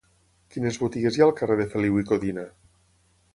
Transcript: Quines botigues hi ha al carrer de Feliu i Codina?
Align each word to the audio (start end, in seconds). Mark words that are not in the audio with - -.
Quines 0.53 0.79
botigues 0.83 1.19
hi 1.19 1.23
ha 1.23 1.27
al 1.27 1.35
carrer 1.41 1.59
de 1.61 1.67
Feliu 1.75 2.01
i 2.03 2.07
Codina? 2.13 2.47